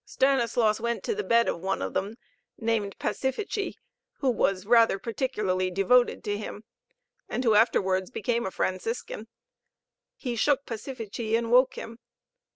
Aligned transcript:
Stanislaus 0.03 0.79
went 0.79 1.03
to 1.03 1.13
the 1.13 1.23
bed 1.23 1.47
of 1.47 1.59
one 1.61 1.79
of 1.79 1.93
them, 1.93 2.17
named 2.57 2.95
Pacifici, 2.97 3.75
who 4.13 4.31
was 4.31 4.65
rather 4.65 4.97
particularly 4.97 5.69
devoted 5.69 6.23
to 6.23 6.39
him, 6.39 6.63
and 7.29 7.43
who 7.43 7.53
afterwards 7.53 8.09
became 8.09 8.47
a 8.47 8.49
Franciscan. 8.49 9.27
He 10.15 10.35
shook 10.35 10.65
Pacifici 10.65 11.37
and 11.37 11.51
woke 11.51 11.75
him. 11.75 11.99